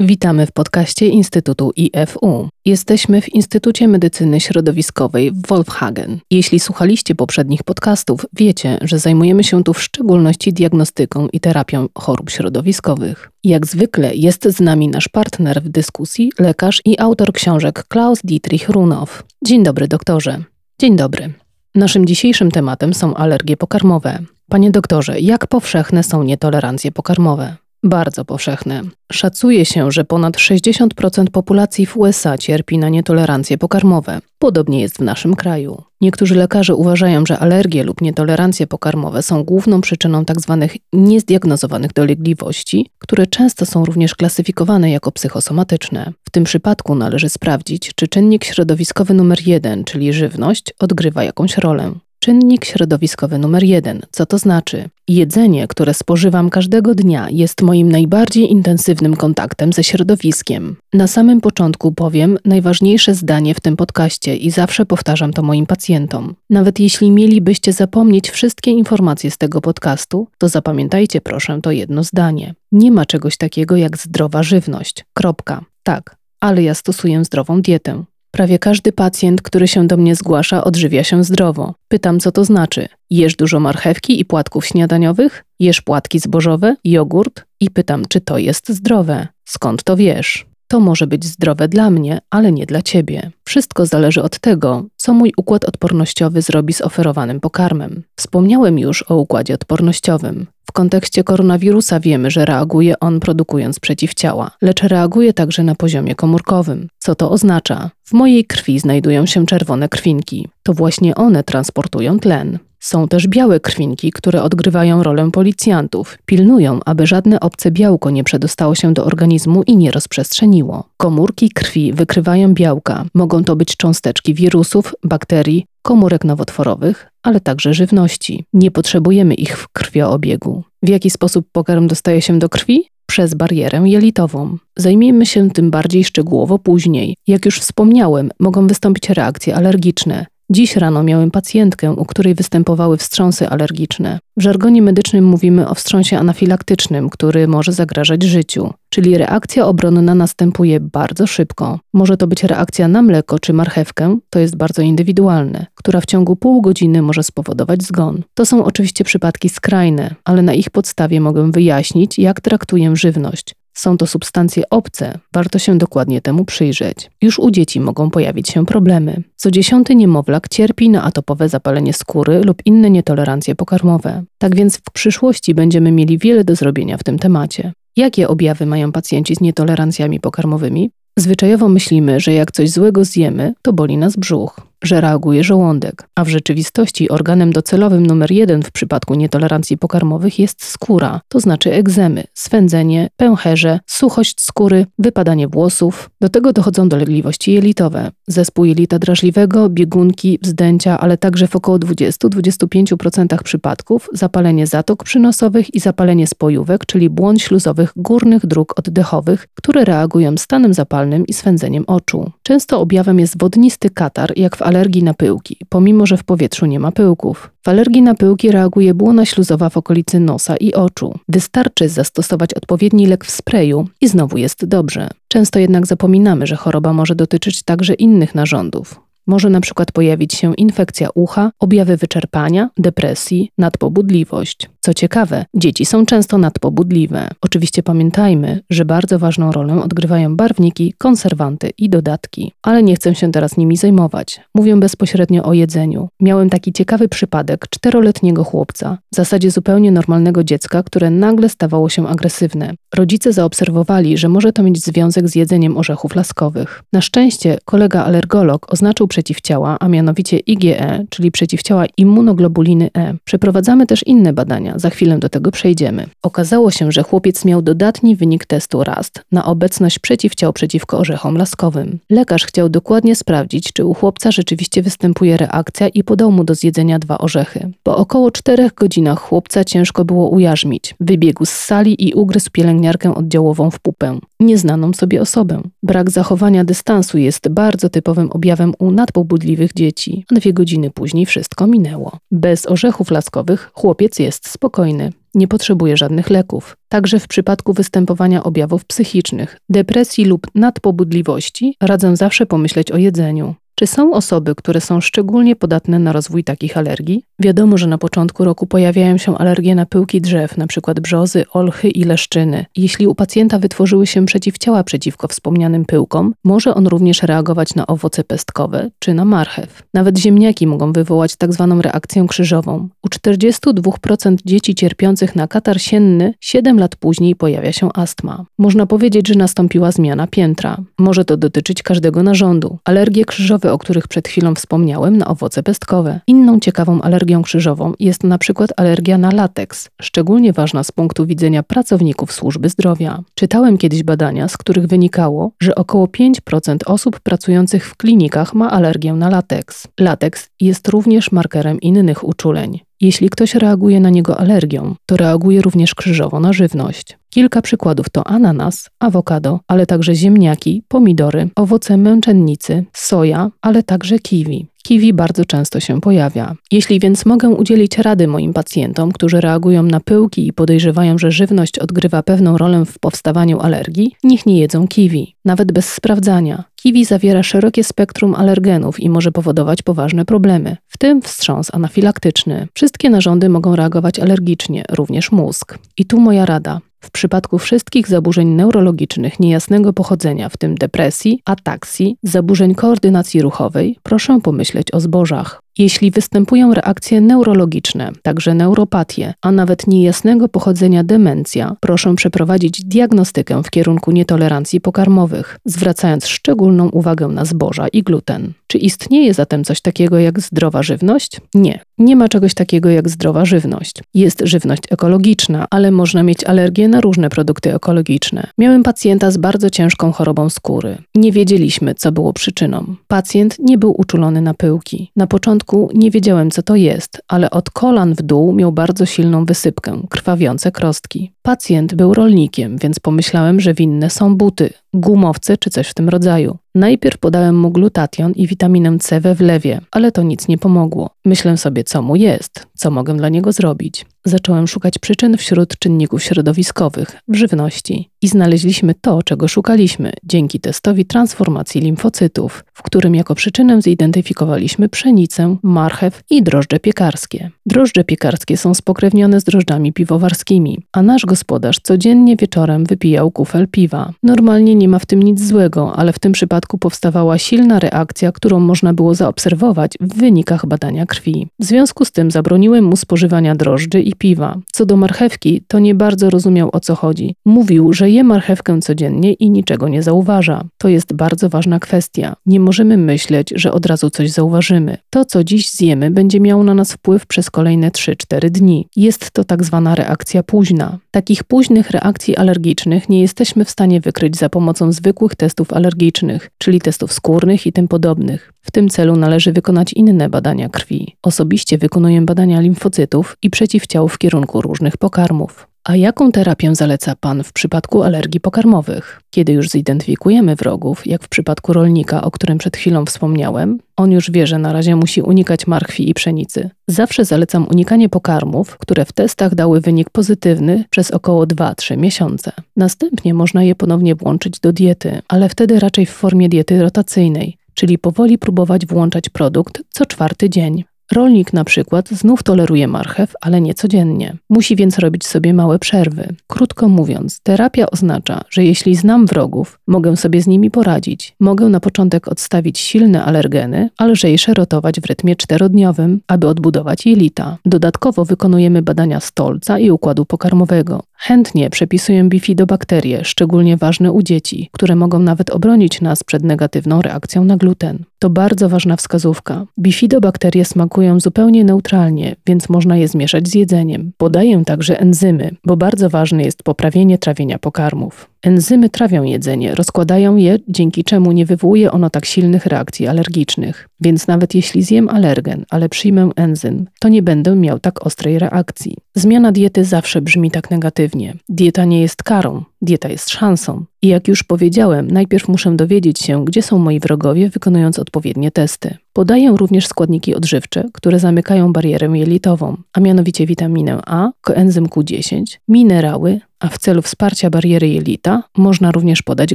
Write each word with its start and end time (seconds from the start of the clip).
Witamy 0.00 0.46
w 0.46 0.52
podcaście 0.52 1.08
Instytutu 1.08 1.72
IFU. 1.76 2.48
Jesteśmy 2.64 3.20
w 3.20 3.34
Instytucie 3.34 3.88
Medycyny 3.88 4.40
Środowiskowej 4.40 5.32
w 5.32 5.46
Wolfhagen. 5.46 6.20
Jeśli 6.30 6.60
słuchaliście 6.60 7.14
poprzednich 7.14 7.62
podcastów, 7.62 8.26
wiecie, 8.32 8.78
że 8.82 8.98
zajmujemy 8.98 9.44
się 9.44 9.64
tu 9.64 9.74
w 9.74 9.82
szczególności 9.82 10.52
diagnostyką 10.52 11.28
i 11.28 11.40
terapią 11.40 11.88
chorób 11.98 12.30
środowiskowych. 12.30 13.30
Jak 13.44 13.66
zwykle 13.66 14.14
jest 14.14 14.48
z 14.48 14.60
nami 14.60 14.88
nasz 14.88 15.08
partner 15.08 15.62
w 15.62 15.68
dyskusji, 15.68 16.32
lekarz 16.38 16.82
i 16.84 17.00
autor 17.00 17.32
książek 17.32 17.84
Klaus 17.88 18.20
Dietrich 18.24 18.68
Runow. 18.68 19.22
Dzień 19.44 19.64
dobry, 19.64 19.88
doktorze. 19.88 20.44
Dzień 20.80 20.96
dobry. 20.96 21.32
Naszym 21.74 22.06
dzisiejszym 22.06 22.50
tematem 22.50 22.94
są 22.94 23.14
alergie 23.14 23.56
pokarmowe. 23.56 24.18
Panie 24.48 24.70
doktorze, 24.70 25.20
jak 25.20 25.46
powszechne 25.46 26.02
są 26.02 26.22
nietolerancje 26.22 26.92
pokarmowe? 26.92 27.56
Bardzo 27.84 28.24
powszechne. 28.24 28.82
Szacuje 29.12 29.64
się, 29.64 29.92
że 29.92 30.04
ponad 30.04 30.36
60% 30.36 31.30
populacji 31.32 31.86
w 31.86 31.96
USA 31.96 32.38
cierpi 32.38 32.78
na 32.78 32.88
nietolerancje 32.88 33.58
pokarmowe. 33.58 34.20
Podobnie 34.38 34.80
jest 34.80 34.96
w 34.96 35.00
naszym 35.00 35.34
kraju. 35.34 35.82
Niektórzy 36.00 36.34
lekarze 36.34 36.74
uważają, 36.74 37.26
że 37.26 37.38
alergie 37.38 37.84
lub 37.84 38.00
nietolerancje 38.00 38.66
pokarmowe 38.66 39.22
są 39.22 39.44
główną 39.44 39.80
przyczyną 39.80 40.24
tzw. 40.24 40.58
Tak 40.60 40.78
niezdiagnozowanych 40.92 41.92
dolegliwości, 41.92 42.90
które 42.98 43.26
często 43.26 43.66
są 43.66 43.84
również 43.84 44.14
klasyfikowane 44.14 44.90
jako 44.90 45.12
psychosomatyczne. 45.12 46.12
W 46.24 46.30
tym 46.30 46.44
przypadku 46.44 46.94
należy 46.94 47.28
sprawdzić, 47.28 47.90
czy 47.94 48.08
czynnik 48.08 48.44
środowiskowy 48.44 49.14
numer 49.14 49.46
jeden, 49.46 49.84
czyli 49.84 50.12
żywność, 50.12 50.64
odgrywa 50.78 51.24
jakąś 51.24 51.58
rolę. 51.58 51.92
Czynnik 52.24 52.64
środowiskowy 52.64 53.38
numer 53.38 53.64
jeden. 53.64 54.02
Co 54.10 54.26
to 54.26 54.38
znaczy? 54.38 54.88
Jedzenie, 55.08 55.68
które 55.68 55.94
spożywam 55.94 56.50
każdego 56.50 56.94
dnia, 56.94 57.26
jest 57.30 57.62
moim 57.62 57.92
najbardziej 57.92 58.50
intensywnym 58.50 59.16
kontaktem 59.16 59.72
ze 59.72 59.84
środowiskiem. 59.84 60.76
Na 60.92 61.06
samym 61.06 61.40
początku 61.40 61.92
powiem 61.92 62.38
najważniejsze 62.44 63.14
zdanie 63.14 63.54
w 63.54 63.60
tym 63.60 63.76
podcaście 63.76 64.36
i 64.36 64.50
zawsze 64.50 64.86
powtarzam 64.86 65.32
to 65.32 65.42
moim 65.42 65.66
pacjentom. 65.66 66.34
Nawet 66.50 66.80
jeśli 66.80 67.10
mielibyście 67.10 67.72
zapomnieć 67.72 68.30
wszystkie 68.30 68.70
informacje 68.70 69.30
z 69.30 69.38
tego 69.38 69.60
podcastu, 69.60 70.28
to 70.38 70.48
zapamiętajcie 70.48 71.20
proszę 71.20 71.60
to 71.62 71.70
jedno 71.70 72.04
zdanie. 72.04 72.54
Nie 72.72 72.90
ma 72.92 73.06
czegoś 73.06 73.36
takiego 73.36 73.76
jak 73.76 73.98
zdrowa 73.98 74.42
żywność. 74.42 75.04
Kropka. 75.14 75.64
Tak, 75.82 76.16
ale 76.40 76.62
ja 76.62 76.74
stosuję 76.74 77.24
zdrową 77.24 77.62
dietę. 77.62 78.04
Prawie 78.34 78.58
każdy 78.58 78.92
pacjent, 78.92 79.42
który 79.42 79.68
się 79.68 79.86
do 79.86 79.96
mnie 79.96 80.14
zgłasza, 80.14 80.64
odżywia 80.64 81.04
się 81.04 81.24
zdrowo. 81.24 81.74
Pytam, 81.88 82.20
co 82.20 82.32
to 82.32 82.44
znaczy. 82.44 82.88
Jesz 83.10 83.36
dużo 83.36 83.60
marchewki 83.60 84.20
i 84.20 84.24
płatków 84.24 84.66
śniadaniowych? 84.66 85.44
Jesz 85.58 85.80
płatki 85.80 86.18
zbożowe, 86.18 86.76
jogurt? 86.84 87.44
I 87.60 87.70
pytam, 87.70 88.04
czy 88.08 88.20
to 88.20 88.38
jest 88.38 88.68
zdrowe. 88.68 89.28
Skąd 89.44 89.84
to 89.84 89.96
wiesz? 89.96 90.46
To 90.74 90.80
może 90.80 91.06
być 91.06 91.24
zdrowe 91.24 91.68
dla 91.68 91.90
mnie, 91.90 92.18
ale 92.30 92.52
nie 92.52 92.66
dla 92.66 92.82
ciebie. 92.82 93.30
Wszystko 93.44 93.86
zależy 93.86 94.22
od 94.22 94.38
tego, 94.38 94.84
co 94.96 95.14
mój 95.14 95.32
układ 95.36 95.64
odpornościowy 95.64 96.42
zrobi 96.42 96.72
z 96.72 96.80
oferowanym 96.80 97.40
pokarmem. 97.40 98.02
Wspomniałem 98.16 98.78
już 98.78 99.04
o 99.10 99.16
układzie 99.16 99.54
odpornościowym. 99.54 100.46
W 100.66 100.72
kontekście 100.72 101.24
koronawirusa 101.24 102.00
wiemy, 102.00 102.30
że 102.30 102.44
reaguje 102.44 103.00
on 103.00 103.20
produkując 103.20 103.80
przeciwciała, 103.80 104.50
lecz 104.62 104.82
reaguje 104.82 105.32
także 105.32 105.62
na 105.62 105.74
poziomie 105.74 106.14
komórkowym. 106.14 106.88
Co 106.98 107.14
to 107.14 107.30
oznacza? 107.30 107.90
W 108.04 108.12
mojej 108.12 108.44
krwi 108.44 108.78
znajdują 108.78 109.26
się 109.26 109.46
czerwone 109.46 109.88
krwinki. 109.88 110.48
To 110.62 110.72
właśnie 110.72 111.14
one 111.14 111.44
transportują 111.44 112.18
tlen. 112.18 112.58
Są 112.84 113.08
też 113.08 113.28
białe 113.28 113.60
krwinki, 113.60 114.12
które 114.12 114.42
odgrywają 114.42 115.02
rolę 115.02 115.30
policjantów. 115.30 116.18
Pilnują, 116.26 116.80
aby 116.84 117.06
żadne 117.06 117.40
obce 117.40 117.70
białko 117.70 118.10
nie 118.10 118.24
przedostało 118.24 118.74
się 118.74 118.94
do 118.94 119.04
organizmu 119.04 119.62
i 119.62 119.76
nie 119.76 119.90
rozprzestrzeniło. 119.90 120.84
Komórki 120.96 121.50
krwi 121.50 121.92
wykrywają 121.92 122.54
białka. 122.54 123.04
Mogą 123.14 123.44
to 123.44 123.56
być 123.56 123.76
cząsteczki 123.76 124.34
wirusów, 124.34 124.94
bakterii, 125.04 125.66
komórek 125.82 126.24
nowotworowych, 126.24 127.08
ale 127.22 127.40
także 127.40 127.74
żywności. 127.74 128.44
Nie 128.52 128.70
potrzebujemy 128.70 129.34
ich 129.34 129.58
w 129.58 129.68
krwioobiegu. 129.68 130.62
W 130.82 130.88
jaki 130.88 131.10
sposób 131.10 131.46
pokarm 131.52 131.86
dostaje 131.86 132.22
się 132.22 132.38
do 132.38 132.48
krwi? 132.48 132.84
Przez 133.06 133.34
barierę 133.34 133.82
jelitową. 133.84 134.56
Zajmijmy 134.76 135.26
się 135.26 135.50
tym 135.50 135.70
bardziej 135.70 136.04
szczegółowo 136.04 136.58
później. 136.58 137.16
Jak 137.26 137.44
już 137.44 137.60
wspomniałem, 137.60 138.30
mogą 138.40 138.66
wystąpić 138.66 139.10
reakcje 139.10 139.56
alergiczne. 139.56 140.26
Dziś 140.50 140.76
rano 140.76 141.02
miałem 141.02 141.30
pacjentkę, 141.30 141.92
u 141.92 142.04
której 142.04 142.34
występowały 142.34 142.96
wstrząsy 142.96 143.48
alergiczne. 143.48 144.18
W 144.36 144.42
żargonie 144.42 144.82
medycznym 144.82 145.24
mówimy 145.24 145.68
o 145.68 145.74
wstrząsie 145.74 146.18
anafilaktycznym, 146.18 147.10
który 147.10 147.48
może 147.48 147.72
zagrażać 147.72 148.22
życiu, 148.22 148.72
czyli 148.88 149.18
reakcja 149.18 149.66
obronna 149.66 150.14
następuje 150.14 150.80
bardzo 150.80 151.26
szybko. 151.26 151.78
Może 151.92 152.16
to 152.16 152.26
być 152.26 152.44
reakcja 152.44 152.88
na 152.88 153.02
mleko 153.02 153.38
czy 153.38 153.52
marchewkę, 153.52 154.18
to 154.30 154.38
jest 154.38 154.56
bardzo 154.56 154.82
indywidualne, 154.82 155.66
która 155.74 156.00
w 156.00 156.06
ciągu 156.06 156.36
pół 156.36 156.62
godziny 156.62 157.02
może 157.02 157.22
spowodować 157.22 157.82
zgon. 157.82 158.22
To 158.34 158.46
są 158.46 158.64
oczywiście 158.64 159.04
przypadki 159.04 159.48
skrajne, 159.48 160.14
ale 160.24 160.42
na 160.42 160.54
ich 160.54 160.70
podstawie 160.70 161.20
mogę 161.20 161.52
wyjaśnić, 161.52 162.18
jak 162.18 162.40
traktuję 162.40 162.96
żywność. 162.96 163.54
Są 163.74 163.96
to 163.96 164.06
substancje 164.06 164.62
obce, 164.70 165.18
warto 165.32 165.58
się 165.58 165.78
dokładnie 165.78 166.20
temu 166.20 166.44
przyjrzeć. 166.44 167.10
Już 167.22 167.38
u 167.38 167.50
dzieci 167.50 167.80
mogą 167.80 168.10
pojawić 168.10 168.48
się 168.48 168.66
problemy. 168.66 169.22
Co 169.36 169.50
dziesiąty 169.50 169.94
niemowlak 169.94 170.48
cierpi 170.48 170.90
na 170.90 171.02
atopowe 171.04 171.48
zapalenie 171.48 171.92
skóry 171.92 172.40
lub 172.44 172.62
inne 172.64 172.90
nietolerancje 172.90 173.54
pokarmowe. 173.54 174.22
Tak 174.38 174.56
więc 174.56 174.76
w 174.76 174.92
przyszłości 174.92 175.54
będziemy 175.54 175.92
mieli 175.92 176.18
wiele 176.18 176.44
do 176.44 176.56
zrobienia 176.56 176.96
w 176.96 177.04
tym 177.04 177.18
temacie. 177.18 177.72
Jakie 177.96 178.28
objawy 178.28 178.66
mają 178.66 178.92
pacjenci 178.92 179.36
z 179.36 179.40
nietolerancjami 179.40 180.20
pokarmowymi? 180.20 180.90
Zwyczajowo 181.18 181.68
myślimy, 181.68 182.20
że 182.20 182.32
jak 182.32 182.52
coś 182.52 182.70
złego 182.70 183.04
zjemy, 183.04 183.54
to 183.62 183.72
boli 183.72 183.96
nas 183.96 184.16
brzuch 184.16 184.73
że 184.86 185.00
reaguje 185.00 185.44
żołądek, 185.44 186.08
a 186.14 186.24
w 186.24 186.28
rzeczywistości 186.28 187.08
organem 187.10 187.52
docelowym 187.52 188.06
numer 188.06 188.32
jeden 188.32 188.62
w 188.62 188.70
przypadku 188.70 189.14
nietolerancji 189.14 189.78
pokarmowych 189.78 190.38
jest 190.38 190.64
skóra, 190.64 191.20
to 191.28 191.40
znaczy 191.40 191.72
egzemy, 191.72 192.24
swędzenie, 192.34 193.08
pęcherze, 193.16 193.80
suchość 193.86 194.40
skóry, 194.40 194.86
wypadanie 194.98 195.48
włosów. 195.48 196.10
Do 196.20 196.28
tego 196.28 196.52
dochodzą 196.52 196.88
dolegliwości 196.88 197.52
jelitowe, 197.52 198.10
zespół 198.26 198.64
jelita 198.64 198.98
drażliwego, 198.98 199.68
biegunki, 199.68 200.38
wzdęcia, 200.42 201.00
ale 201.00 201.18
także 201.18 201.46
w 201.46 201.56
około 201.56 201.78
20-25% 201.78 203.42
przypadków 203.42 204.08
zapalenie 204.12 204.66
zatok 204.66 205.04
przynosowych 205.04 205.74
i 205.74 205.80
zapalenie 205.80 206.26
spojówek, 206.26 206.86
czyli 206.86 207.10
błąd 207.10 207.42
śluzowych 207.42 207.92
górnych 207.96 208.46
dróg 208.46 208.78
oddechowych, 208.78 209.46
które 209.54 209.84
reagują 209.84 210.36
stanem 210.36 210.74
zapalnym 210.74 211.26
i 211.26 211.32
swędzeniem 211.32 211.84
oczu. 211.86 212.32
Często 212.42 212.80
objawem 212.80 213.20
jest 213.20 213.38
wodnisty 213.38 213.90
katar, 213.90 214.32
jak 214.36 214.56
w 214.56 214.62
alergii 214.74 215.02
na 215.02 215.14
pyłki, 215.14 215.56
pomimo 215.68 216.06
że 216.06 216.16
w 216.16 216.24
powietrzu 216.24 216.66
nie 216.66 216.80
ma 216.80 216.92
pyłków. 216.92 217.50
W 217.62 217.68
alergii 217.68 218.02
na 218.02 218.14
pyłki 218.14 218.50
reaguje 218.50 218.94
błona 218.94 219.26
śluzowa 219.26 219.70
w 219.70 219.76
okolicy 219.76 220.20
nosa 220.20 220.56
i 220.56 220.74
oczu. 220.74 221.18
Wystarczy 221.28 221.88
zastosować 221.88 222.54
odpowiedni 222.54 223.06
lek 223.06 223.24
w 223.24 223.30
sprayu 223.30 223.88
i 224.00 224.08
znowu 224.08 224.36
jest 224.36 224.64
dobrze. 224.64 225.08
Często 225.28 225.58
jednak 225.58 225.86
zapominamy, 225.86 226.46
że 226.46 226.56
choroba 226.56 226.92
może 226.92 227.14
dotyczyć 227.14 227.62
także 227.62 227.94
innych 227.94 228.34
narządów. 228.34 229.00
Może 229.26 229.50
na 229.50 229.60
przykład 229.60 229.92
pojawić 229.92 230.34
się 230.34 230.54
infekcja 230.54 231.08
ucha, 231.14 231.50
objawy 231.58 231.96
wyczerpania, 231.96 232.70
depresji, 232.76 233.50
nadpobudliwość. 233.58 234.68
Co 234.84 234.94
ciekawe, 234.94 235.44
dzieci 235.54 235.86
są 235.86 236.06
często 236.06 236.38
nadpobudliwe. 236.38 237.28
Oczywiście 237.40 237.82
pamiętajmy, 237.82 238.60
że 238.70 238.84
bardzo 238.84 239.18
ważną 239.18 239.52
rolę 239.52 239.82
odgrywają 239.82 240.36
barwniki, 240.36 240.94
konserwanty 240.98 241.70
i 241.78 241.88
dodatki. 241.88 242.52
Ale 242.62 242.82
nie 242.82 242.96
chcę 242.96 243.14
się 243.14 243.32
teraz 243.32 243.56
nimi 243.56 243.76
zajmować. 243.76 244.40
Mówię 244.54 244.76
bezpośrednio 244.76 245.44
o 245.44 245.52
jedzeniu. 245.52 246.08
Miałem 246.20 246.50
taki 246.50 246.72
ciekawy 246.72 247.08
przypadek 247.08 247.68
czteroletniego 247.70 248.44
chłopca, 248.44 248.98
w 249.12 249.16
zasadzie 249.16 249.50
zupełnie 249.50 249.92
normalnego 249.92 250.44
dziecka, 250.44 250.82
które 250.82 251.10
nagle 251.10 251.48
stawało 251.48 251.88
się 251.88 252.08
agresywne. 252.08 252.74
Rodzice 252.94 253.32
zaobserwowali, 253.32 254.18
że 254.18 254.28
może 254.28 254.52
to 254.52 254.62
mieć 254.62 254.84
związek 254.84 255.28
z 255.28 255.34
jedzeniem 255.34 255.76
orzechów 255.76 256.14
laskowych. 256.14 256.82
Na 256.92 257.00
szczęście 257.00 257.58
kolega 257.64 258.04
alergolog 258.04 258.72
oznaczył 258.72 259.08
przeciwciała, 259.08 259.76
a 259.80 259.88
mianowicie 259.88 260.38
IgE, 260.38 261.04
czyli 261.10 261.30
przeciwciała 261.30 261.84
immunoglobuliny 261.96 262.90
E. 262.96 263.14
Przeprowadzamy 263.24 263.86
też 263.86 264.06
inne 264.06 264.32
badania 264.32 264.73
za 264.74 264.90
chwilę 264.90 265.18
do 265.18 265.28
tego 265.28 265.50
przejdziemy. 265.50 266.06
Okazało 266.22 266.70
się, 266.70 266.92
że 266.92 267.02
chłopiec 267.02 267.44
miał 267.44 267.62
dodatni 267.62 268.16
wynik 268.16 268.46
testu 268.46 268.84
RAST 268.84 269.22
na 269.32 269.44
obecność 269.44 269.98
przeciwciał 269.98 270.52
przeciwko 270.52 270.98
orzechom 270.98 271.36
laskowym. 271.36 271.98
Lekarz 272.10 272.46
chciał 272.46 272.68
dokładnie 272.68 273.16
sprawdzić, 273.16 273.72
czy 273.72 273.84
u 273.84 273.94
chłopca 273.94 274.32
rzeczywiście 274.32 274.82
występuje 274.82 275.36
reakcja 275.36 275.88
i 275.88 276.04
podał 276.04 276.32
mu 276.32 276.44
do 276.44 276.54
zjedzenia 276.54 276.98
dwa 276.98 277.18
orzechy. 277.18 277.70
Po 277.82 277.96
około 277.96 278.30
czterech 278.30 278.74
godzinach 278.74 279.20
chłopca 279.20 279.64
ciężko 279.64 280.04
było 280.04 280.28
ujarzmić. 280.28 280.94
Wybiegł 281.00 281.44
z 281.44 281.50
sali 281.50 282.08
i 282.08 282.14
ugryzł 282.14 282.50
pielęgniarkę 282.52 283.14
oddziałową 283.14 283.70
w 283.70 283.78
pupę. 283.80 284.18
Nieznaną 284.40 284.92
sobie 284.92 285.20
osobę. 285.20 285.62
Brak 285.82 286.10
zachowania 286.10 286.64
dystansu 286.64 287.18
jest 287.18 287.48
bardzo 287.48 287.88
typowym 287.88 288.30
objawem 288.30 288.72
u 288.78 288.90
nadpobudliwych 288.90 289.72
dzieci. 289.72 290.24
Dwie 290.30 290.52
godziny 290.52 290.90
później 290.90 291.26
wszystko 291.26 291.66
minęło. 291.66 292.18
Bez 292.30 292.66
orzechów 292.66 293.10
laskowych 293.10 293.70
chłopiec 293.74 294.18
jest 294.18 294.48
spokojny 294.48 295.12
nie 295.34 295.48
potrzebuje 295.48 295.96
żadnych 295.96 296.30
leków. 296.30 296.76
Także 296.88 297.20
w 297.20 297.28
przypadku 297.28 297.72
występowania 297.72 298.44
objawów 298.44 298.84
psychicznych, 298.84 299.58
depresji 299.68 300.24
lub 300.24 300.46
nadpobudliwości 300.54 301.76
radzę 301.80 302.16
zawsze 302.16 302.46
pomyśleć 302.46 302.92
o 302.92 302.96
jedzeniu. 302.96 303.54
Czy 303.76 303.86
są 303.86 304.12
osoby, 304.12 304.54
które 304.54 304.80
są 304.80 305.00
szczególnie 305.00 305.56
podatne 305.56 305.98
na 305.98 306.12
rozwój 306.12 306.44
takich 306.44 306.76
alergii? 306.76 307.24
Wiadomo, 307.40 307.78
że 307.78 307.86
na 307.86 307.98
początku 307.98 308.44
roku 308.44 308.66
pojawiają 308.66 309.18
się 309.18 309.38
alergie 309.38 309.74
na 309.74 309.86
pyłki 309.86 310.20
drzew, 310.20 310.58
np. 310.58 310.94
brzozy, 310.94 311.44
olchy 311.52 311.88
i 311.88 312.04
leszczyny. 312.04 312.66
Jeśli 312.76 313.06
u 313.06 313.14
pacjenta 313.14 313.58
wytworzyły 313.58 314.06
się 314.06 314.26
przeciwciała 314.26 314.84
przeciwko 314.84 315.28
wspomnianym 315.28 315.84
pyłkom, 315.84 316.34
może 316.44 316.74
on 316.74 316.86
również 316.86 317.22
reagować 317.22 317.74
na 317.74 317.86
owoce 317.86 318.24
pestkowe 318.24 318.90
czy 318.98 319.14
na 319.14 319.24
marchew. 319.24 319.82
Nawet 319.94 320.18
ziemniaki 320.18 320.66
mogą 320.66 320.92
wywołać 320.92 321.36
tzw. 321.36 321.66
Tak 321.70 321.84
reakcję 321.84 322.26
krzyżową. 322.28 322.88
U 323.02 323.08
42% 323.08 324.36
dzieci 324.44 324.74
cierpiących 324.74 325.36
na 325.36 325.48
katar 325.48 325.80
sienny 325.80 326.34
7 326.40 326.78
lat 326.78 326.96
później 326.96 327.36
pojawia 327.36 327.72
się 327.72 327.88
astma. 327.94 328.44
Można 328.58 328.86
powiedzieć, 328.86 329.28
że 329.28 329.34
nastąpiła 329.34 329.92
zmiana 329.92 330.26
piętra. 330.26 330.76
Może 330.98 331.24
to 331.24 331.36
dotyczyć 331.36 331.82
każdego 331.82 332.22
narządu. 332.22 332.78
Alergie 332.84 333.24
krzyżowe 333.24 333.63
o 333.72 333.78
których 333.78 334.08
przed 334.08 334.28
chwilą 334.28 334.54
wspomniałem, 334.54 335.16
na 335.16 335.26
owoce 335.26 335.62
pestkowe. 335.62 336.20
Inną 336.26 336.60
ciekawą 336.60 337.02
alergią 337.02 337.42
krzyżową 337.42 337.92
jest 338.00 338.24
na 338.24 338.38
przykład 338.38 338.70
alergia 338.76 339.18
na 339.18 339.30
lateks, 339.30 339.90
szczególnie 340.02 340.52
ważna 340.52 340.84
z 340.84 340.92
punktu 340.92 341.26
widzenia 341.26 341.62
pracowników 341.62 342.32
służby 342.32 342.68
zdrowia. 342.68 343.22
Czytałem 343.34 343.78
kiedyś 343.78 344.02
badania, 344.02 344.48
z 344.48 344.56
których 344.56 344.86
wynikało, 344.86 345.50
że 345.60 345.74
około 345.74 346.06
5% 346.06 346.76
osób 346.86 347.20
pracujących 347.20 347.86
w 347.86 347.96
klinikach 347.96 348.54
ma 348.54 348.70
alergię 348.70 349.12
na 349.12 349.30
lateks. 349.30 349.86
Lateks 350.00 350.48
jest 350.60 350.88
również 350.88 351.32
markerem 351.32 351.80
innych 351.80 352.24
uczuleń. 352.24 352.80
Jeśli 353.04 353.30
ktoś 353.30 353.54
reaguje 353.54 354.00
na 354.00 354.10
niego 354.10 354.38
alergią, 354.38 354.94
to 355.06 355.16
reaguje 355.16 355.62
również 355.62 355.94
krzyżowo 355.94 356.40
na 356.40 356.52
żywność. 356.52 357.18
Kilka 357.30 357.62
przykładów 357.62 358.10
to 358.10 358.26
ananas, 358.26 358.90
awokado, 359.00 359.60
ale 359.68 359.86
także 359.86 360.14
ziemniaki, 360.14 360.82
pomidory, 360.88 361.48
owoce 361.56 361.96
męczennicy, 361.96 362.84
soja, 362.92 363.50
ale 363.62 363.82
także 363.82 364.18
kiwi. 364.18 364.66
Kiwi 364.86 365.12
bardzo 365.12 365.44
często 365.44 365.80
się 365.80 366.00
pojawia. 366.00 366.54
Jeśli 366.70 367.00
więc 367.00 367.26
mogę 367.26 367.48
udzielić 367.48 367.98
rady 367.98 368.26
moim 368.26 368.52
pacjentom, 368.52 369.12
którzy 369.12 369.40
reagują 369.40 369.82
na 369.82 370.00
pyłki 370.00 370.46
i 370.46 370.52
podejrzewają, 370.52 371.18
że 371.18 371.30
żywność 371.30 371.78
odgrywa 371.78 372.22
pewną 372.22 372.58
rolę 372.58 372.84
w 372.84 372.98
powstawaniu 372.98 373.60
alergii, 373.60 374.16
niech 374.24 374.46
nie 374.46 374.58
jedzą 374.58 374.88
kiwi, 374.88 375.34
nawet 375.44 375.72
bez 375.72 375.92
sprawdzania. 375.92 376.64
Kiwi 376.76 377.04
zawiera 377.04 377.42
szerokie 377.42 377.84
spektrum 377.84 378.34
alergenów 378.34 379.00
i 379.00 379.10
może 379.10 379.32
powodować 379.32 379.82
poważne 379.82 380.24
problemy, 380.24 380.76
w 380.88 380.98
tym 380.98 381.22
wstrząs 381.22 381.74
anafilaktyczny. 381.74 382.68
Wszystkie 382.74 383.10
narządy 383.10 383.48
mogą 383.48 383.76
reagować 383.76 384.18
alergicznie, 384.18 384.84
również 384.90 385.32
mózg. 385.32 385.78
I 385.98 386.04
tu 386.04 386.20
moja 386.20 386.46
rada. 386.46 386.80
W 387.04 387.10
przypadku 387.10 387.58
wszystkich 387.58 388.08
zaburzeń 388.08 388.48
neurologicznych 388.48 389.40
niejasnego 389.40 389.92
pochodzenia, 389.92 390.48
w 390.48 390.56
tym 390.56 390.74
depresji, 390.74 391.42
ataksji, 391.44 392.16
zaburzeń 392.22 392.74
koordynacji 392.74 393.42
ruchowej, 393.42 393.98
proszę 394.02 394.38
pomyśleć 394.42 394.94
o 394.94 395.00
zbożach. 395.00 395.63
Jeśli 395.78 396.10
występują 396.10 396.74
reakcje 396.74 397.20
neurologiczne, 397.20 398.12
także 398.22 398.54
neuropatie, 398.54 399.34
a 399.42 399.52
nawet 399.52 399.86
niejasnego 399.86 400.48
pochodzenia 400.48 401.04
demencja, 401.04 401.76
proszę 401.80 402.14
przeprowadzić 402.14 402.84
diagnostykę 402.84 403.62
w 403.62 403.70
kierunku 403.70 404.10
nietolerancji 404.10 404.80
pokarmowych, 404.80 405.58
zwracając 405.64 406.26
szczególną 406.26 406.88
uwagę 406.88 407.28
na 407.28 407.44
zboża 407.44 407.88
i 407.88 408.02
gluten. 408.02 408.52
Czy 408.66 408.78
istnieje 408.78 409.34
zatem 409.34 409.64
coś 409.64 409.80
takiego 409.80 410.18
jak 410.18 410.40
zdrowa 410.40 410.82
żywność? 410.82 411.40
Nie. 411.54 411.80
Nie 411.98 412.16
ma 412.16 412.28
czegoś 412.28 412.54
takiego 412.54 412.90
jak 412.90 413.08
zdrowa 413.08 413.44
żywność. 413.44 413.94
Jest 414.14 414.42
żywność 414.44 414.82
ekologiczna, 414.90 415.66
ale 415.70 415.90
można 415.90 416.22
mieć 416.22 416.44
alergię 416.44 416.88
na 416.88 417.00
różne 417.00 417.30
produkty 417.30 417.74
ekologiczne. 417.74 418.46
Miałem 418.58 418.82
pacjenta 418.82 419.30
z 419.30 419.36
bardzo 419.36 419.70
ciężką 419.70 420.12
chorobą 420.12 420.50
skóry. 420.50 420.98
Nie 421.14 421.32
wiedzieliśmy, 421.32 421.94
co 421.94 422.12
było 422.12 422.32
przyczyną. 422.32 422.94
Pacjent 423.08 423.58
nie 423.58 423.78
był 423.78 424.00
uczulony 424.00 424.40
na 424.40 424.54
pyłki. 424.54 425.10
Na 425.16 425.26
początku 425.26 425.63
nie 425.94 426.10
wiedziałem, 426.10 426.50
co 426.50 426.62
to 426.62 426.76
jest, 426.76 427.22
ale 427.28 427.50
od 427.50 427.70
kolan 427.70 428.14
w 428.14 428.22
dół 428.22 428.52
miał 428.52 428.72
bardzo 428.72 429.06
silną 429.06 429.44
wysypkę, 429.44 430.00
krwawiące 430.10 430.72
krostki. 430.72 431.32
Pacjent 431.42 431.94
był 431.94 432.14
rolnikiem, 432.14 432.76
więc 432.78 433.00
pomyślałem, 433.00 433.60
że 433.60 433.74
winne 433.74 434.10
są 434.10 434.36
buty, 434.36 434.70
gumowce 434.94 435.56
czy 435.56 435.70
coś 435.70 435.88
w 435.88 435.94
tym 435.94 436.08
rodzaju. 436.08 436.58
Najpierw 436.74 437.18
podałem 437.18 437.58
mu 437.58 437.70
glutation 437.70 438.32
i 438.32 438.46
witaminę 438.46 438.98
C 438.98 439.20
we 439.20 439.34
wlewie, 439.34 439.80
ale 439.90 440.12
to 440.12 440.22
nic 440.22 440.48
nie 440.48 440.58
pomogło. 440.58 441.10
Myślę 441.24 441.56
sobie, 441.56 441.84
co 441.84 442.02
mu 442.02 442.16
jest, 442.16 442.66
co 442.74 442.90
mogę 442.90 443.16
dla 443.16 443.28
niego 443.28 443.52
zrobić. 443.52 444.06
Zacząłem 444.24 444.66
szukać 444.66 444.98
przyczyn 444.98 445.36
wśród 445.36 445.78
czynników 445.78 446.22
środowiskowych, 446.22 447.20
w 447.28 447.36
żywności 447.36 448.10
i 448.22 448.28
znaleźliśmy 448.28 448.94
to, 448.94 449.22
czego 449.22 449.48
szukaliśmy 449.48 450.12
dzięki 450.24 450.60
testowi 450.60 451.04
transformacji 451.04 451.80
limfocytów, 451.80 452.64
w 452.72 452.82
którym 452.82 453.14
jako 453.14 453.34
przyczynę 453.34 453.82
zidentyfikowaliśmy 453.82 454.88
pszenicę, 454.88 455.56
marchew 455.62 456.22
i 456.30 456.42
drożdże 456.42 456.80
piekarskie. 456.80 457.50
Drożdże 457.66 458.04
piekarskie 458.04 458.56
są 458.56 458.74
spokrewnione 458.74 459.40
z 459.40 459.44
drożdżami 459.44 459.92
piwowarskimi, 459.92 460.78
a 460.92 461.02
nasz 461.02 461.26
gospodarz 461.26 461.80
codziennie 461.82 462.36
wieczorem 462.36 462.84
wypijał 462.84 463.30
kufel 463.30 463.68
piwa. 463.68 464.12
Normalnie 464.22 464.74
nie 464.74 464.83
ma 464.88 464.98
w 464.98 465.06
tym 465.06 465.22
nic 465.22 465.42
złego, 465.42 465.96
ale 465.96 466.12
w 466.12 466.18
tym 466.18 466.32
przypadku 466.32 466.78
powstawała 466.78 467.38
silna 467.38 467.78
reakcja, 467.78 468.32
którą 468.32 468.60
można 468.60 468.94
było 468.94 469.14
zaobserwować 469.14 469.92
w 470.00 470.16
wynikach 470.16 470.66
badania 470.66 471.06
krwi. 471.06 471.48
W 471.60 471.64
związku 471.64 472.04
z 472.04 472.12
tym 472.12 472.30
zabroniłem 472.30 472.84
mu 472.84 472.96
spożywania 472.96 473.54
drożdży 473.54 474.00
i 474.00 474.12
piwa. 474.12 474.56
Co 474.72 474.86
do 474.86 474.96
marchewki, 474.96 475.62
to 475.68 475.78
nie 475.78 475.94
bardzo 475.94 476.30
rozumiał 476.30 476.70
o 476.72 476.80
co 476.80 476.94
chodzi. 476.94 477.34
Mówił, 477.44 477.92
że 477.92 478.10
je 478.10 478.24
marchewkę 478.24 478.80
codziennie 478.80 479.32
i 479.32 479.50
niczego 479.50 479.88
nie 479.88 480.02
zauważa. 480.02 480.64
To 480.78 480.88
jest 480.88 481.12
bardzo 481.12 481.48
ważna 481.48 481.80
kwestia. 481.80 482.36
Nie 482.46 482.60
możemy 482.60 482.96
myśleć, 482.96 483.52
że 483.56 483.72
od 483.72 483.86
razu 483.86 484.10
coś 484.10 484.30
zauważymy. 484.30 484.96
To, 485.10 485.24
co 485.24 485.44
dziś 485.44 485.70
zjemy, 485.70 486.10
będzie 486.10 486.40
miało 486.40 486.64
na 486.64 486.74
nas 486.74 486.92
wpływ 486.92 487.26
przez 487.26 487.50
kolejne 487.50 487.90
3-4 487.90 488.50
dni. 488.50 488.88
Jest 488.96 489.30
to 489.30 489.44
tak 489.44 489.64
zwana 489.64 489.94
reakcja 489.94 490.42
późna. 490.42 490.98
Takich 491.10 491.44
późnych 491.44 491.90
reakcji 491.90 492.36
alergicznych 492.36 493.08
nie 493.08 493.20
jesteśmy 493.20 493.64
w 493.64 493.70
stanie 493.70 494.00
wykryć 494.00 494.36
za 494.36 494.48
pomocą 494.48 494.73
zwykłych 494.92 495.34
testów 495.34 495.72
alergicznych, 495.72 496.50
czyli 496.58 496.80
testów 496.80 497.12
skórnych 497.12 497.66
i 497.66 497.72
tym 497.72 497.88
podobnych. 497.88 498.52
W 498.62 498.70
tym 498.70 498.88
celu 498.88 499.16
należy 499.16 499.52
wykonać 499.52 499.92
inne 499.92 500.28
badania 500.28 500.68
krwi. 500.68 501.16
Osobiście 501.22 501.78
wykonuję 501.78 502.22
badania 502.22 502.60
limfocytów 502.60 503.36
i 503.42 503.50
przeciwciał 503.50 504.08
w 504.08 504.18
kierunku 504.18 504.60
różnych 504.60 504.96
pokarmów. 504.96 505.73
A 505.84 505.96
jaką 505.96 506.32
terapię 506.32 506.74
zaleca 506.74 507.14
Pan 507.20 507.42
w 507.42 507.52
przypadku 507.52 508.02
alergii 508.02 508.40
pokarmowych? 508.40 509.20
Kiedy 509.30 509.52
już 509.52 509.68
zidentyfikujemy 509.68 510.56
wrogów, 510.56 511.06
jak 511.06 511.24
w 511.24 511.28
przypadku 511.28 511.72
rolnika, 511.72 512.22
o 512.22 512.30
którym 512.30 512.58
przed 512.58 512.76
chwilą 512.76 513.04
wspomniałem, 513.04 513.78
on 513.96 514.12
już 514.12 514.30
wie, 514.30 514.46
że 514.46 514.58
na 514.58 514.72
razie 514.72 514.96
musi 514.96 515.22
unikać 515.22 515.66
marchwi 515.66 516.10
i 516.10 516.14
pszenicy. 516.14 516.70
Zawsze 516.88 517.24
zalecam 517.24 517.66
unikanie 517.70 518.08
pokarmów, 518.08 518.78
które 518.78 519.04
w 519.04 519.12
testach 519.12 519.54
dały 519.54 519.80
wynik 519.80 520.10
pozytywny 520.10 520.84
przez 520.90 521.10
około 521.10 521.46
2-3 521.46 521.96
miesiące. 521.96 522.52
Następnie 522.76 523.34
można 523.34 523.62
je 523.62 523.74
ponownie 523.74 524.14
włączyć 524.14 524.60
do 524.60 524.72
diety, 524.72 525.22
ale 525.28 525.48
wtedy 525.48 525.80
raczej 525.80 526.06
w 526.06 526.10
formie 526.10 526.48
diety 526.48 526.82
rotacyjnej, 526.82 527.56
czyli 527.74 527.98
powoli 527.98 528.38
próbować 528.38 528.86
włączać 528.86 529.28
produkt 529.28 529.82
co 529.90 530.06
czwarty 530.06 530.50
dzień. 530.50 530.84
Rolnik 531.12 531.52
na 531.52 531.64
przykład 531.64 532.08
znów 532.08 532.42
toleruje 532.42 532.88
marchew, 532.88 533.34
ale 533.40 533.60
nie 533.60 533.74
codziennie. 533.74 534.36
Musi 534.50 534.76
więc 534.76 534.98
robić 534.98 535.26
sobie 535.26 535.54
małe 535.54 535.78
przerwy. 535.78 536.28
Krótko 536.46 536.88
mówiąc, 536.88 537.40
terapia 537.42 537.90
oznacza, 537.90 538.40
że 538.50 538.64
jeśli 538.64 538.96
znam 538.96 539.26
wrogów, 539.26 539.78
mogę 539.86 540.16
sobie 540.16 540.42
z 540.42 540.46
nimi 540.46 540.70
poradzić. 540.70 541.36
Mogę 541.40 541.68
na 541.68 541.80
początek 541.80 542.28
odstawić 542.28 542.78
silne 542.78 543.24
alergeny, 543.24 543.90
a 543.98 544.06
lżejsze 544.06 544.54
rotować 544.54 545.00
w 545.00 545.06
rytmie 545.06 545.36
czterodniowym, 545.36 546.20
aby 546.28 546.48
odbudować 546.48 547.06
jelita. 547.06 547.58
Dodatkowo 547.64 548.24
wykonujemy 548.24 548.82
badania 548.82 549.20
stolca 549.20 549.78
i 549.78 549.90
układu 549.90 550.24
pokarmowego. 550.24 551.02
Chętnie 551.16 551.70
przepisuję 551.70 552.24
bifidobakterie, 552.24 553.24
szczególnie 553.24 553.76
ważne 553.76 554.12
u 554.12 554.22
dzieci, 554.22 554.70
które 554.72 554.96
mogą 554.96 555.18
nawet 555.18 555.50
obronić 555.50 556.00
nas 556.00 556.24
przed 556.24 556.42
negatywną 556.42 557.02
reakcją 557.02 557.44
na 557.44 557.56
gluten. 557.56 558.04
To 558.18 558.30
bardzo 558.30 558.68
ważna 558.68 558.96
wskazówka. 558.96 559.66
Bifidobakterie 559.78 560.64
smakują 560.64 560.93
zupełnie 561.20 561.64
neutralnie, 561.64 562.36
więc 562.46 562.68
można 562.68 562.96
je 562.96 563.08
zmieszać 563.08 563.48
z 563.48 563.54
jedzeniem. 563.54 564.12
Podaję 564.16 564.62
także 564.64 565.00
enzymy, 565.00 565.50
bo 565.64 565.76
bardzo 565.76 566.10
ważne 566.10 566.42
jest 566.42 566.62
poprawienie 566.62 567.18
trawienia 567.18 567.58
pokarmów. 567.58 568.33
Enzymy 568.44 568.88
trawią 568.88 569.22
jedzenie, 569.22 569.74
rozkładają 569.74 570.36
je, 570.36 570.58
dzięki 570.68 571.04
czemu 571.04 571.32
nie 571.32 571.46
wywołuje 571.46 571.92
ono 571.92 572.10
tak 572.10 572.24
silnych 572.24 572.66
reakcji 572.66 573.06
alergicznych. 573.06 573.88
Więc 574.00 574.26
nawet 574.26 574.54
jeśli 574.54 574.82
zjem 574.82 575.08
alergen, 575.08 575.64
ale 575.70 575.88
przyjmę 575.88 576.30
enzym, 576.36 576.86
to 577.00 577.08
nie 577.08 577.22
będę 577.22 577.56
miał 577.56 577.78
tak 577.78 578.06
ostrej 578.06 578.38
reakcji. 578.38 578.96
Zmiana 579.14 579.52
diety 579.52 579.84
zawsze 579.84 580.22
brzmi 580.22 580.50
tak 580.50 580.70
negatywnie. 580.70 581.34
Dieta 581.48 581.84
nie 581.84 582.00
jest 582.00 582.22
karą, 582.22 582.64
dieta 582.82 583.08
jest 583.08 583.30
szansą. 583.30 583.84
I 584.02 584.08
jak 584.08 584.28
już 584.28 584.42
powiedziałem, 584.42 585.10
najpierw 585.10 585.48
muszę 585.48 585.76
dowiedzieć 585.76 586.20
się, 586.20 586.44
gdzie 586.44 586.62
są 586.62 586.78
moi 586.78 587.00
wrogowie, 587.00 587.50
wykonując 587.50 587.98
odpowiednie 587.98 588.50
testy. 588.50 588.96
Podaję 589.12 589.54
również 589.56 589.86
składniki 589.86 590.34
odżywcze, 590.34 590.84
które 590.92 591.18
zamykają 591.18 591.72
barierę 591.72 592.08
jelitową, 592.14 592.76
a 592.92 593.00
mianowicie 593.00 593.46
witaminę 593.46 593.98
A, 594.06 594.30
koenzym 594.40 594.86
Q10, 594.86 595.42
minerały, 595.68 596.40
a 596.60 596.68
w 596.68 596.78
celu 596.78 597.02
wsparcia 597.02 597.50
bariery 597.50 597.88
jelita 597.88 598.42
można 598.56 598.92
również 598.92 599.22
podać 599.22 599.54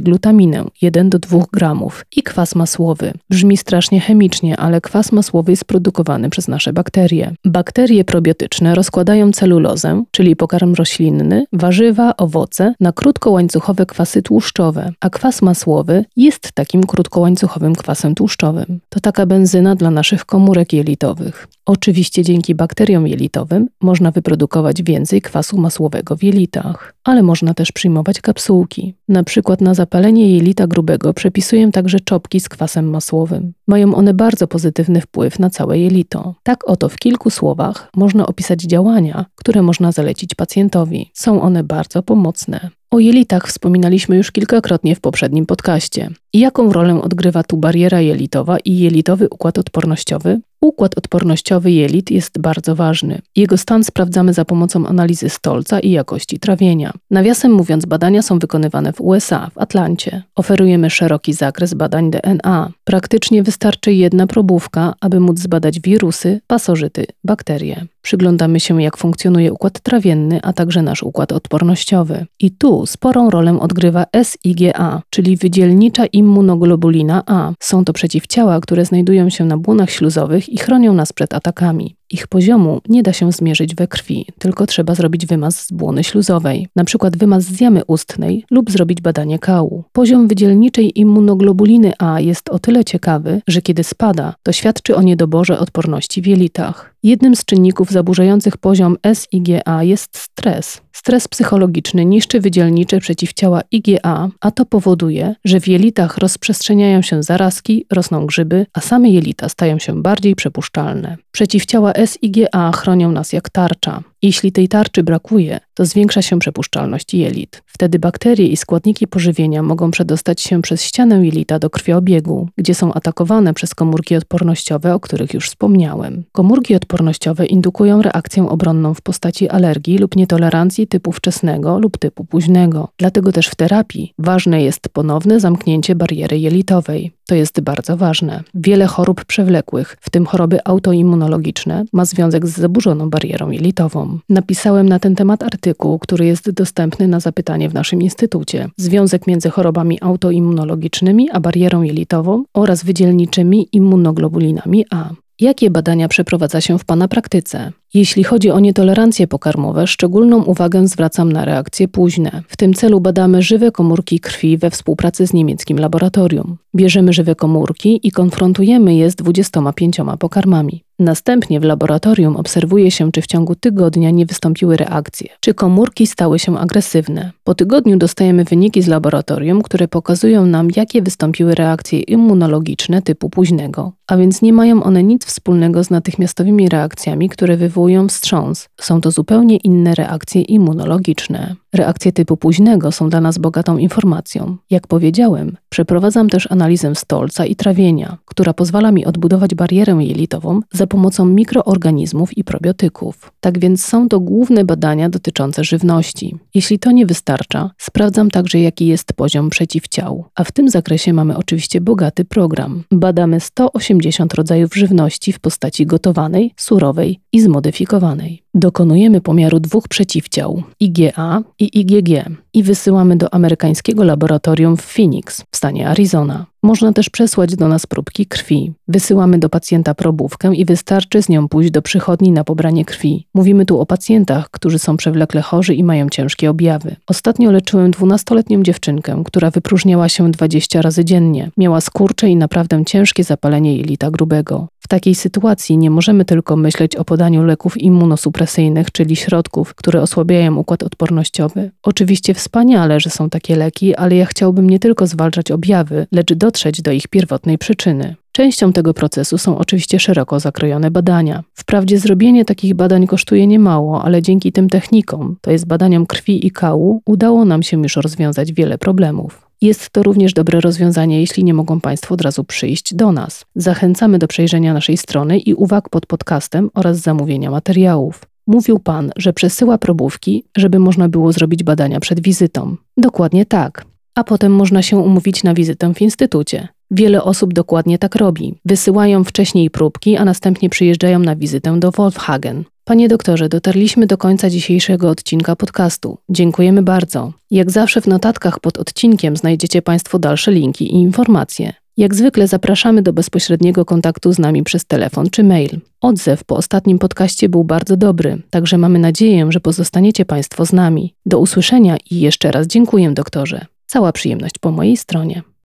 glutaminę 0.00 0.64
1 0.82 1.10
do 1.10 1.18
2 1.18 1.44
gramów 1.52 2.04
i 2.16 2.22
kwas 2.22 2.54
masłowy. 2.54 3.12
Brzmi 3.30 3.56
strasznie 3.56 4.00
chemicznie, 4.00 4.56
ale 4.56 4.80
kwas 4.80 5.12
masłowy 5.12 5.52
jest 5.52 5.64
produkowany 5.64 6.30
przez 6.30 6.48
nasze 6.48 6.72
bakterie. 6.72 7.32
Bakterie 7.44 8.04
probiotyczne 8.04 8.74
rozkładają 8.74 9.32
celulozę, 9.32 10.04
czyli 10.10 10.36
pokarm 10.36 10.74
roślinny, 10.74 11.44
warzywa, 11.52 12.16
owoce 12.16 12.74
na 12.80 12.92
krótkołańcuchowe 12.92 13.86
kwasy 13.86 14.22
tłuszczowe, 14.22 14.92
a 15.00 15.10
kwas 15.10 15.42
masłowy 15.42 16.04
jest 16.16 16.52
takim 16.52 16.82
krótkołańcuchowym 16.82 17.74
kwasem 17.74 18.14
tłuszczowym. 18.14 18.80
To 18.88 19.00
taka 19.00 19.26
benzyna 19.26 19.76
dla 19.76 19.90
naszych 19.90 20.24
komórek 20.24 20.72
jelitowych. 20.72 21.48
Oczywiście 21.66 22.22
dzięki 22.22 22.54
bakteriom 22.54 23.06
jelitowym 23.06 23.68
można 23.82 24.10
wyprodukować 24.10 24.82
więcej 24.82 25.22
kwasu 25.22 25.58
masłowego 25.58 26.16
w 26.16 26.22
jelitach, 26.22 26.94
ale 27.04 27.22
można 27.22 27.54
też 27.54 27.72
przyjmować 27.72 28.20
kapsułki. 28.20 28.94
Na 29.08 29.24
przykład 29.24 29.60
na 29.60 29.74
zapalenie 29.74 30.34
jelita 30.34 30.66
grubego 30.66 31.14
przepisuję 31.14 31.70
także 31.72 32.00
czopki 32.00 32.40
z 32.40 32.48
kwasem 32.48 32.90
masłowym. 32.90 33.52
Mają 33.66 33.94
one 33.94 34.14
bardzo 34.14 34.46
pozytywny 34.46 35.00
wpływ 35.00 35.38
na 35.38 35.50
całe 35.50 35.78
jelito. 35.78 36.34
Tak 36.42 36.68
oto 36.68 36.88
w 36.88 36.96
kilku 36.96 37.30
słowach 37.30 37.90
można 37.96 38.26
opisać 38.26 38.62
działania, 38.62 39.26
które 39.34 39.62
można 39.62 39.92
zalecić 39.92 40.34
pacjentowi. 40.34 41.10
Są 41.14 41.42
one 41.42 41.64
bardzo 41.64 42.02
pomocne. 42.02 42.70
O 42.90 42.98
jelitach 42.98 43.46
wspominaliśmy 43.46 44.16
już 44.16 44.32
kilkakrotnie 44.32 44.96
w 44.96 45.00
poprzednim 45.00 45.46
podcaście. 45.46 46.10
I 46.32 46.38
jaką 46.38 46.72
rolę 46.72 47.02
odgrywa 47.02 47.42
tu 47.42 47.56
bariera 47.56 48.00
jelitowa 48.00 48.58
i 48.58 48.78
jelitowy 48.78 49.28
układ 49.28 49.58
odpornościowy? 49.58 50.40
Układ 50.60 50.98
odpornościowy 50.98 51.70
jelit 51.70 52.10
jest 52.10 52.38
bardzo 52.38 52.76
ważny. 52.76 53.22
Jego 53.36 53.56
stan 53.56 53.84
sprawdzamy 53.84 54.32
za 54.32 54.44
pomocą 54.44 54.86
analizy 54.86 55.28
stolca 55.28 55.80
i 55.80 55.90
jakości 55.90 56.38
trawienia. 56.38 56.92
Nawiasem 57.10 57.52
mówiąc, 57.52 57.86
badania 57.86 58.22
są 58.22 58.38
wykonywane 58.38 58.92
w 58.92 59.00
USA, 59.00 59.50
w 59.54 59.58
Atlancie. 59.58 60.22
Oferujemy 60.34 60.90
szeroki 60.90 61.32
zakres 61.32 61.74
badań 61.74 62.10
DNA. 62.10 62.70
Praktycznie 62.84 63.42
wystarczy 63.42 63.92
jedna 63.92 64.26
probówka, 64.26 64.94
aby 65.00 65.20
móc 65.20 65.38
zbadać 65.38 65.80
wirusy, 65.80 66.40
pasożyty, 66.46 67.06
bakterie. 67.24 67.86
Przyglądamy 68.02 68.60
się, 68.60 68.82
jak 68.82 68.96
funkcjonuje 68.96 69.52
układ 69.52 69.80
trawienny, 69.80 70.40
a 70.42 70.52
także 70.52 70.82
nasz 70.82 71.02
układ 71.02 71.32
odpornościowy. 71.32 72.26
I 72.40 72.50
tu 72.50 72.86
sporą 72.86 73.30
rolę 73.30 73.60
odgrywa 73.60 74.06
SIGA, 74.22 75.02
czyli 75.10 75.36
wydzielnicza 75.36 76.06
immunoglobulina 76.06 77.22
A. 77.26 77.52
Są 77.60 77.84
to 77.84 77.92
przeciwciała, 77.92 78.60
które 78.60 78.84
znajdują 78.84 79.30
się 79.30 79.44
na 79.44 79.56
błonach 79.56 79.90
śluzowych 79.90 80.48
i 80.50 80.58
chronią 80.58 80.94
nas 80.94 81.12
przed 81.12 81.34
atakami. 81.34 81.96
Ich 82.10 82.26
poziomu 82.26 82.80
nie 82.88 83.02
da 83.02 83.12
się 83.12 83.32
zmierzyć 83.32 83.74
we 83.74 83.88
krwi, 83.88 84.26
tylko 84.38 84.66
trzeba 84.66 84.94
zrobić 84.94 85.26
wymaz 85.26 85.66
z 85.66 85.72
błony 85.72 86.04
śluzowej, 86.04 86.68
przykład 86.84 87.16
wymaz 87.16 87.44
z 87.44 87.60
jamy 87.60 87.84
ustnej 87.84 88.44
lub 88.50 88.70
zrobić 88.70 89.00
badanie 89.00 89.38
kału. 89.38 89.84
Poziom 89.92 90.28
wydzielniczej 90.28 91.00
immunoglobuliny 91.00 91.92
A 91.98 92.20
jest 92.20 92.48
o 92.48 92.58
tyle 92.58 92.84
ciekawy, 92.84 93.40
że 93.48 93.62
kiedy 93.62 93.84
spada, 93.84 94.34
to 94.42 94.52
świadczy 94.52 94.96
o 94.96 95.02
niedoborze 95.02 95.58
odporności 95.58 96.22
w 96.22 96.26
jelitach. 96.26 96.89
Jednym 97.02 97.36
z 97.36 97.44
czynników 97.44 97.90
zaburzających 97.90 98.56
poziom 98.56 98.96
SIGA 99.14 99.82
jest 99.82 100.18
stres. 100.18 100.80
Stres 100.92 101.28
psychologiczny 101.28 102.04
niszczy 102.04 102.40
wydzielnicze 102.40 102.98
przeciwciała 102.98 103.60
IgA, 103.70 104.28
a 104.40 104.50
to 104.50 104.66
powoduje, 104.66 105.34
że 105.44 105.60
w 105.60 105.68
jelitach 105.68 106.18
rozprzestrzeniają 106.18 107.02
się 107.02 107.22
zarazki, 107.22 107.86
rosną 107.90 108.26
grzyby, 108.26 108.66
a 108.72 108.80
same 108.80 109.10
jelita 109.10 109.48
stają 109.48 109.78
się 109.78 110.02
bardziej 110.02 110.34
przepuszczalne. 110.34 111.16
Przeciwciała 111.32 111.92
SIGA 112.06 112.72
chronią 112.72 113.12
nas 113.12 113.32
jak 113.32 113.50
tarcza. 113.50 114.02
Jeśli 114.22 114.52
tej 114.52 114.68
tarczy 114.68 115.02
brakuje, 115.02 115.60
to 115.74 115.86
zwiększa 115.86 116.22
się 116.22 116.38
przepuszczalność 116.38 117.14
jelit. 117.14 117.62
Wtedy 117.66 117.98
bakterie 117.98 118.46
i 118.46 118.56
składniki 118.56 119.06
pożywienia 119.06 119.62
mogą 119.62 119.90
przedostać 119.90 120.40
się 120.40 120.62
przez 120.62 120.82
ścianę 120.82 121.24
jelita 121.24 121.58
do 121.58 121.70
krwiobiegu, 121.70 122.48
gdzie 122.56 122.74
są 122.74 122.92
atakowane 122.92 123.54
przez 123.54 123.74
komórki 123.74 124.16
odpornościowe, 124.16 124.94
o 124.94 125.00
których 125.00 125.34
już 125.34 125.46
wspomniałem. 125.46 126.24
Komórki 126.32 126.74
odpornościowe 126.74 127.46
indukują 127.46 128.02
reakcję 128.02 128.48
obronną 128.48 128.94
w 128.94 129.00
postaci 129.00 129.48
alergii 129.48 129.98
lub 129.98 130.16
nietolerancji 130.16 130.86
typu 130.86 131.12
wczesnego 131.12 131.78
lub 131.78 131.98
typu 131.98 132.24
późnego. 132.24 132.88
Dlatego 132.98 133.32
też 133.32 133.46
w 133.46 133.54
terapii 133.54 134.14
ważne 134.18 134.62
jest 134.62 134.88
ponowne 134.88 135.40
zamknięcie 135.40 135.94
bariery 135.94 136.38
jelitowej. 136.38 137.12
To 137.30 137.34
jest 137.34 137.60
bardzo 137.60 137.96
ważne. 137.96 138.42
Wiele 138.54 138.86
chorób 138.86 139.24
przewlekłych, 139.24 139.96
w 140.00 140.10
tym 140.10 140.26
choroby 140.26 140.58
autoimmunologiczne, 140.64 141.84
ma 141.92 142.04
związek 142.04 142.46
z 142.46 142.58
zaburzoną 142.58 143.10
barierą 143.10 143.50
jelitową. 143.50 144.18
Napisałem 144.28 144.88
na 144.88 144.98
ten 144.98 145.14
temat 145.14 145.42
artykuł, 145.42 145.98
który 145.98 146.26
jest 146.26 146.50
dostępny 146.50 147.08
na 147.08 147.20
zapytanie 147.20 147.68
w 147.68 147.74
naszym 147.74 148.02
instytucie. 148.02 148.68
Związek 148.76 149.26
między 149.26 149.50
chorobami 149.50 149.98
autoimmunologicznymi 150.00 151.30
a 151.30 151.40
barierą 151.40 151.82
jelitową 151.82 152.44
oraz 152.54 152.84
wydzielniczymi 152.84 153.68
immunoglobulinami 153.72 154.84
A. 154.90 155.10
Jakie 155.40 155.70
badania 155.70 156.08
przeprowadza 156.08 156.60
się 156.60 156.78
w 156.78 156.84
Pana 156.84 157.08
praktyce? 157.08 157.72
Jeśli 157.94 158.24
chodzi 158.24 158.50
o 158.50 158.60
nietolerancje 158.60 159.26
pokarmowe, 159.26 159.86
szczególną 159.86 160.42
uwagę 160.42 160.88
zwracam 160.88 161.32
na 161.32 161.44
reakcje 161.44 161.88
późne. 161.88 162.42
W 162.48 162.56
tym 162.56 162.74
celu 162.74 163.00
badamy 163.00 163.42
żywe 163.42 163.72
komórki 163.72 164.20
krwi 164.20 164.58
we 164.58 164.70
współpracy 164.70 165.26
z 165.26 165.32
niemieckim 165.32 165.78
laboratorium. 165.78 166.56
Bierzemy 166.74 167.12
żywe 167.12 167.34
komórki 167.34 168.00
i 168.02 168.10
konfrontujemy 168.10 168.94
je 168.94 169.10
z 169.10 169.14
25 169.14 169.96
pokarmami. 170.18 170.84
Następnie 170.98 171.60
w 171.60 171.64
laboratorium 171.64 172.36
obserwuje 172.36 172.90
się, 172.90 173.12
czy 173.12 173.22
w 173.22 173.26
ciągu 173.26 173.54
tygodnia 173.54 174.10
nie 174.10 174.26
wystąpiły 174.26 174.76
reakcje, 174.76 175.28
czy 175.40 175.54
komórki 175.54 176.06
stały 176.06 176.38
się 176.38 176.58
agresywne. 176.58 177.32
Po 177.44 177.54
tygodniu 177.54 177.96
dostajemy 177.96 178.44
wyniki 178.44 178.82
z 178.82 178.86
laboratorium, 178.86 179.62
które 179.62 179.88
pokazują 179.88 180.46
nam, 180.46 180.68
jakie 180.76 181.02
wystąpiły 181.02 181.54
reakcje 181.54 182.00
immunologiczne 182.00 183.02
typu 183.02 183.30
późnego, 183.30 183.92
a 184.06 184.16
więc 184.16 184.42
nie 184.42 184.52
mają 184.52 184.82
one 184.82 185.02
nic 185.02 185.24
wspólnego 185.24 185.84
z 185.84 185.90
natychmiastowymi 185.90 186.68
reakcjami, 186.68 187.28
które 187.28 187.56
wywołują 187.56 187.79
wstrząs. 188.08 188.68
Są 188.80 189.00
to 189.00 189.10
zupełnie 189.10 189.56
inne 189.56 189.94
reakcje 189.94 190.42
immunologiczne. 190.42 191.56
Reakcje 191.74 192.12
typu 192.12 192.36
późnego 192.36 192.92
są 192.92 193.10
dla 193.10 193.20
nas 193.20 193.38
bogatą 193.38 193.78
informacją. 193.78 194.56
Jak 194.70 194.86
powiedziałem, 194.86 195.56
przeprowadzam 195.68 196.28
też 196.28 196.52
analizę 196.52 196.94
stolca 196.94 197.46
i 197.46 197.56
trawienia, 197.56 198.18
która 198.24 198.52
pozwala 198.54 198.92
mi 198.92 199.06
odbudować 199.06 199.54
barierę 199.54 199.92
jelitową 200.00 200.60
za 200.72 200.86
pomocą 200.86 201.26
mikroorganizmów 201.26 202.38
i 202.38 202.44
probiotyków. 202.44 203.32
Tak 203.40 203.58
więc 203.58 203.84
są 203.84 204.08
to 204.08 204.20
główne 204.20 204.64
badania 204.64 205.08
dotyczące 205.08 205.64
żywności. 205.64 206.36
Jeśli 206.54 206.78
to 206.78 206.92
nie 206.92 207.06
wystarcza, 207.06 207.70
sprawdzam 207.78 208.30
także 208.30 208.60
jaki 208.60 208.86
jest 208.86 209.12
poziom 209.12 209.50
przeciwciał. 209.50 210.24
A 210.34 210.44
w 210.44 210.52
tym 210.52 210.68
zakresie 210.68 211.12
mamy 211.12 211.36
oczywiście 211.36 211.80
bogaty 211.80 212.24
program. 212.24 212.82
Badamy 212.92 213.40
180 213.40 214.34
rodzajów 214.34 214.74
żywności 214.74 215.32
w 215.32 215.40
postaci 215.40 215.86
gotowanej, 215.86 216.54
surowej 216.56 217.20
i 217.32 217.40
zmodyfikowanej. 217.40 218.42
Dokonujemy 218.54 219.20
pomiaru 219.20 219.60
dwóch 219.60 219.88
przeciwciał 219.88 220.62
IgA 220.80 221.42
i 221.60 221.80
IgG 221.80 222.24
i 222.54 222.62
wysyłamy 222.62 223.16
do 223.16 223.34
amerykańskiego 223.34 224.04
laboratorium 224.04 224.76
w 224.76 224.82
Phoenix 224.82 225.44
w 225.50 225.56
stanie 225.56 225.88
Arizona. 225.88 226.46
Można 226.62 226.92
też 226.92 227.10
przesłać 227.10 227.56
do 227.56 227.68
nas 227.68 227.86
próbki 227.86 228.26
krwi. 228.26 228.72
Wysyłamy 228.88 229.38
do 229.38 229.48
pacjenta 229.48 229.94
probówkę 229.94 230.54
i 230.54 230.64
wystarczy 230.64 231.22
z 231.22 231.28
nią 231.28 231.48
pójść 231.48 231.70
do 231.70 231.82
przychodni 231.82 232.32
na 232.32 232.44
pobranie 232.44 232.84
krwi. 232.84 233.26
Mówimy 233.34 233.66
tu 233.66 233.80
o 233.80 233.86
pacjentach, 233.86 234.50
którzy 234.50 234.78
są 234.78 234.96
przewlekle 234.96 235.42
chorzy 235.42 235.74
i 235.74 235.84
mają 235.84 236.08
ciężkie 236.08 236.50
objawy. 236.50 236.96
Ostatnio 237.06 237.50
leczyłem 237.50 237.90
12-letnią 237.90 238.62
dziewczynkę, 238.62 239.22
która 239.26 239.50
wypróżniała 239.50 240.08
się 240.08 240.30
20 240.30 240.82
razy 240.82 241.04
dziennie. 241.04 241.50
Miała 241.56 241.80
skurcze 241.80 242.28
i 242.28 242.36
naprawdę 242.36 242.84
ciężkie 242.84 243.24
zapalenie 243.24 243.76
jelita 243.76 244.10
grubego. 244.10 244.68
Takiej 244.90 245.14
sytuacji 245.14 245.78
nie 245.78 245.90
możemy 245.90 246.24
tylko 246.24 246.56
myśleć 246.56 246.96
o 246.96 247.04
podaniu 247.04 247.44
leków 247.44 247.78
immunosupresyjnych, 247.78 248.90
czyli 248.92 249.16
środków, 249.16 249.74
które 249.74 250.02
osłabiają 250.02 250.56
układ 250.56 250.82
odpornościowy. 250.82 251.70
Oczywiście 251.82 252.34
wspaniale, 252.34 253.00
że 253.00 253.10
są 253.10 253.30
takie 253.30 253.56
leki, 253.56 253.94
ale 253.94 254.16
ja 254.16 254.26
chciałbym 254.26 254.70
nie 254.70 254.78
tylko 254.78 255.06
zwalczać 255.06 255.50
objawy, 255.50 256.06
lecz 256.12 256.34
dotrzeć 256.34 256.82
do 256.82 256.92
ich 256.92 257.08
pierwotnej 257.08 257.58
przyczyny. 257.58 258.16
Częścią 258.32 258.72
tego 258.72 258.94
procesu 258.94 259.38
są 259.38 259.58
oczywiście 259.58 260.00
szeroko 260.00 260.40
zakrojone 260.40 260.90
badania. 260.90 261.42
Wprawdzie 261.54 261.98
zrobienie 261.98 262.44
takich 262.44 262.74
badań 262.74 263.06
kosztuje 263.06 263.46
niemało, 263.46 264.04
ale 264.04 264.22
dzięki 264.22 264.52
tym 264.52 264.68
technikom, 264.68 265.36
to 265.40 265.50
jest 265.50 265.66
badaniom 265.66 266.06
krwi 266.06 266.46
i 266.46 266.50
kału, 266.50 267.02
udało 267.06 267.44
nam 267.44 267.62
się 267.62 267.82
już 267.82 267.96
rozwiązać 267.96 268.52
wiele 268.52 268.78
problemów. 268.78 269.49
Jest 269.62 269.90
to 269.90 270.02
również 270.02 270.32
dobre 270.32 270.60
rozwiązanie, 270.60 271.20
jeśli 271.20 271.44
nie 271.44 271.54
mogą 271.54 271.80
Państwo 271.80 272.14
od 272.14 272.20
razu 272.20 272.44
przyjść 272.44 272.94
do 272.94 273.12
nas. 273.12 273.44
Zachęcamy 273.54 274.18
do 274.18 274.28
przejrzenia 274.28 274.74
naszej 274.74 274.96
strony 274.96 275.38
i 275.38 275.54
uwag 275.54 275.88
pod 275.88 276.06
podcastem 276.06 276.70
oraz 276.74 276.98
zamówienia 276.98 277.50
materiałów. 277.50 278.22
Mówił 278.46 278.78
Pan, 278.78 279.12
że 279.16 279.32
przesyła 279.32 279.78
probówki, 279.78 280.44
żeby 280.56 280.78
można 280.78 281.08
było 281.08 281.32
zrobić 281.32 281.62
badania 281.62 282.00
przed 282.00 282.20
wizytą. 282.20 282.76
Dokładnie 282.96 283.46
tak. 283.46 283.84
A 284.14 284.24
potem 284.24 284.52
można 284.52 284.82
się 284.82 284.96
umówić 284.96 285.44
na 285.44 285.54
wizytę 285.54 285.94
w 285.94 286.02
instytucie. 286.02 286.68
Wiele 286.90 287.22
osób 287.22 287.54
dokładnie 287.54 287.98
tak 287.98 288.16
robi. 288.16 288.54
Wysyłają 288.64 289.24
wcześniej 289.24 289.70
próbki, 289.70 290.16
a 290.16 290.24
następnie 290.24 290.70
przyjeżdżają 290.70 291.18
na 291.18 291.36
wizytę 291.36 291.80
do 291.80 291.90
Wolfhagen. 291.90 292.64
Panie 292.84 293.08
doktorze, 293.08 293.48
dotarliśmy 293.48 294.06
do 294.06 294.18
końca 294.18 294.50
dzisiejszego 294.50 295.10
odcinka 295.10 295.56
podcastu. 295.56 296.18
Dziękujemy 296.28 296.82
bardzo. 296.82 297.32
Jak 297.50 297.70
zawsze 297.70 298.00
w 298.00 298.06
notatkach 298.06 298.60
pod 298.60 298.78
odcinkiem 298.78 299.36
znajdziecie 299.36 299.82
Państwo 299.82 300.18
dalsze 300.18 300.52
linki 300.52 300.84
i 300.84 300.94
informacje. 300.94 301.72
Jak 301.96 302.14
zwykle 302.14 302.48
zapraszamy 302.48 303.02
do 303.02 303.12
bezpośredniego 303.12 303.84
kontaktu 303.84 304.32
z 304.32 304.38
nami 304.38 304.62
przez 304.62 304.84
telefon 304.84 305.30
czy 305.30 305.44
mail. 305.44 305.80
Odzew 306.00 306.44
po 306.44 306.56
ostatnim 306.56 306.98
podcaście 306.98 307.48
był 307.48 307.64
bardzo 307.64 307.96
dobry, 307.96 308.42
także 308.50 308.78
mamy 308.78 308.98
nadzieję, 308.98 309.46
że 309.48 309.60
pozostaniecie 309.60 310.24
Państwo 310.24 310.66
z 310.66 310.72
nami. 310.72 311.14
Do 311.26 311.38
usłyszenia 311.38 311.96
i 312.10 312.20
jeszcze 312.20 312.50
raz 312.50 312.66
dziękuję 312.66 313.10
doktorze. 313.10 313.66
Cała 313.86 314.12
przyjemność 314.12 314.54
po 314.60 314.70
mojej 314.70 314.96
stronie. 314.96 315.42